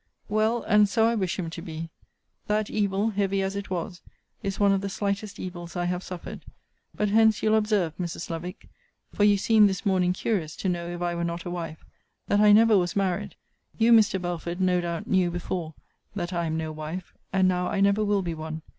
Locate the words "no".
14.59-14.81, 16.57-16.71